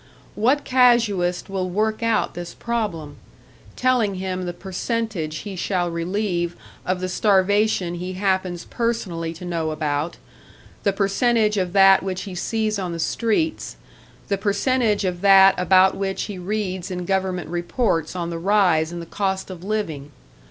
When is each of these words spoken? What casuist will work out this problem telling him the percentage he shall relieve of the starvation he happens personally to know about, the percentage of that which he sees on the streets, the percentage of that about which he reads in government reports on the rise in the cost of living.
What 0.33 0.63
casuist 0.65 1.47
will 1.47 1.69
work 1.69 2.01
out 2.01 2.33
this 2.33 2.55
problem 2.55 3.17
telling 3.75 4.15
him 4.15 4.47
the 4.47 4.51
percentage 4.51 5.37
he 5.45 5.55
shall 5.55 5.91
relieve 5.91 6.55
of 6.87 7.01
the 7.01 7.07
starvation 7.07 7.93
he 7.93 8.13
happens 8.13 8.65
personally 8.65 9.31
to 9.33 9.45
know 9.45 9.69
about, 9.69 10.17
the 10.81 10.91
percentage 10.91 11.55
of 11.55 11.73
that 11.73 12.01
which 12.01 12.23
he 12.23 12.33
sees 12.33 12.79
on 12.79 12.93
the 12.93 12.99
streets, 12.99 13.75
the 14.27 14.39
percentage 14.39 15.05
of 15.05 15.21
that 15.21 15.53
about 15.59 15.95
which 15.95 16.23
he 16.23 16.39
reads 16.39 16.89
in 16.89 17.05
government 17.05 17.49
reports 17.51 18.15
on 18.15 18.31
the 18.31 18.39
rise 18.39 18.91
in 18.91 19.01
the 19.01 19.05
cost 19.05 19.51
of 19.51 19.63
living. 19.63 20.09